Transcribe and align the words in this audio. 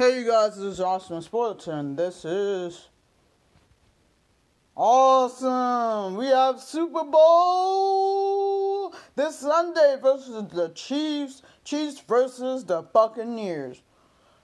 Hey, 0.00 0.18
you 0.20 0.26
guys, 0.26 0.56
this 0.56 0.64
is 0.64 0.80
Austin 0.80 1.22
and 1.66 1.94
This 1.94 2.24
is 2.24 2.88
awesome. 4.74 6.16
We 6.16 6.24
have 6.28 6.58
Super 6.58 7.04
Bowl 7.04 8.94
this 9.14 9.40
Sunday 9.40 9.98
versus 10.00 10.48
the 10.54 10.70
Chiefs. 10.70 11.42
Chiefs 11.64 12.00
versus 12.08 12.64
the 12.64 12.80
Buccaneers. 12.80 13.82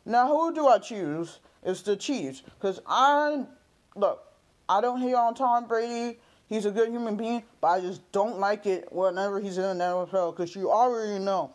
Now, 0.04 0.28
who 0.28 0.54
do 0.54 0.68
I 0.68 0.76
choose? 0.76 1.40
It's 1.62 1.80
the 1.80 1.96
Chiefs. 1.96 2.42
Because 2.42 2.78
I, 2.86 3.46
look, 3.94 4.30
I 4.68 4.82
don't 4.82 5.00
hate 5.00 5.14
on 5.14 5.34
Tom 5.34 5.66
Brady. 5.66 6.18
He's 6.50 6.66
a 6.66 6.70
good 6.70 6.90
human 6.90 7.16
being, 7.16 7.44
but 7.62 7.68
I 7.68 7.80
just 7.80 8.02
don't 8.12 8.38
like 8.38 8.66
it 8.66 8.92
whenever 8.92 9.40
he's 9.40 9.56
in 9.56 9.78
the 9.78 9.84
NFL. 9.84 10.36
Because 10.36 10.54
you 10.54 10.70
already 10.70 11.18
know 11.18 11.50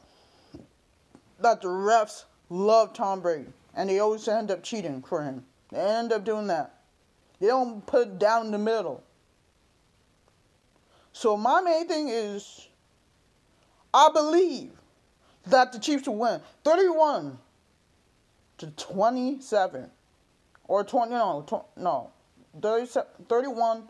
that 1.40 1.62
the 1.62 1.68
refs 1.68 2.24
love 2.50 2.94
Tom 2.94 3.22
Brady 3.22 3.54
and 3.76 3.90
they 3.90 4.00
always 4.00 4.28
end 4.28 4.52
up 4.52 4.64
cheating 4.64 5.02
for 5.02 5.24
him. 5.24 5.46
They 5.72 5.80
end 5.80 6.12
up 6.12 6.26
doing 6.26 6.48
that. 6.48 6.82
They 7.40 7.48
don't 7.48 7.86
put 7.86 8.20
down 8.20 8.52
the 8.52 8.58
middle. 8.58 9.04
So 11.14 11.38
my 11.38 11.62
main 11.62 11.88
thing 11.88 12.10
is, 12.10 12.68
I 13.94 14.10
believe 14.14 14.72
that 15.48 15.74
the 15.74 15.80
Chiefs 15.80 16.08
will 16.08 16.18
win 16.18 16.42
31 16.64 17.38
to 18.60 18.68
27 18.68 19.90
or 20.68 20.84
20 20.84 21.12
no 21.12 21.44
tw- 21.48 21.78
no 21.78 22.12
30, 22.62 23.02
31 23.28 23.88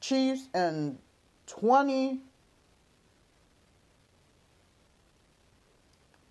Chiefs 0.00 0.48
and 0.54 0.98
20 1.46 2.20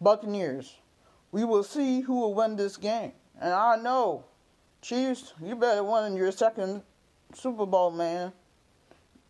Buccaneers 0.01 0.75
we 1.31 1.43
will 1.43 1.63
see 1.63 2.01
who 2.01 2.19
will 2.19 2.33
win 2.33 2.55
this 2.55 2.77
game. 2.77 3.13
And 3.39 3.53
I 3.53 3.75
know, 3.77 4.25
Chiefs, 4.81 5.33
you 5.43 5.55
better 5.55 5.83
win 5.83 6.15
your 6.15 6.31
second 6.31 6.81
Super 7.33 7.65
Bowl, 7.65 7.91
man. 7.91 8.33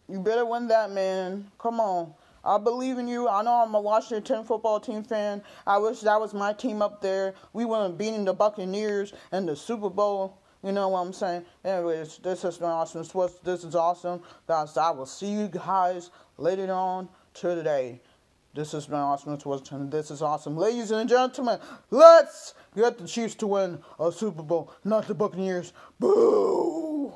You 0.07 0.19
better 0.19 0.45
win 0.45 0.67
that, 0.69 0.91
man. 0.91 1.51
Come 1.59 1.79
on. 1.79 2.13
I 2.43 2.57
believe 2.57 2.97
in 2.97 3.07
you. 3.07 3.27
I 3.27 3.43
know 3.43 3.63
I'm 3.63 3.75
a 3.75 3.81
Washington 3.81 4.43
football 4.43 4.79
team 4.79 5.03
fan. 5.03 5.43
I 5.67 5.77
wish 5.77 5.99
that 6.01 6.19
was 6.19 6.33
my 6.33 6.53
team 6.53 6.81
up 6.81 7.01
there. 7.01 7.35
We 7.53 7.63
have 7.63 7.97
beaten 7.97 8.25
the 8.25 8.33
Buccaneers 8.33 9.13
in 9.31 9.45
the 9.45 9.55
Super 9.55 9.89
Bowl. 9.89 10.37
You 10.63 10.71
know 10.71 10.89
what 10.89 10.99
I'm 11.01 11.13
saying? 11.13 11.45
Anyways, 11.63 12.17
this 12.17 12.41
has 12.41 12.57
been 12.57 12.69
awesome. 12.69 13.03
This 13.43 13.63
is 13.63 13.75
awesome. 13.75 14.21
Guys, 14.47 14.75
I 14.77 14.89
will 14.91 15.05
see 15.05 15.31
you 15.31 15.47
guys 15.47 16.09
later 16.37 16.71
on 16.71 17.09
today. 17.33 18.01
This 18.53 18.71
has 18.71 18.87
been 18.87 18.95
awesome. 18.95 19.37
This 19.89 20.09
is 20.11 20.21
awesome. 20.21 20.57
Ladies 20.57 20.91
and 20.91 21.07
gentlemen, 21.07 21.59
let's 21.91 22.55
get 22.75 22.97
the 22.97 23.07
Chiefs 23.07 23.35
to 23.35 23.47
win 23.47 23.79
a 23.99 24.11
Super 24.11 24.41
Bowl, 24.41 24.73
not 24.83 25.07
the 25.07 25.13
Buccaneers. 25.13 25.71
Boo! 25.99 27.13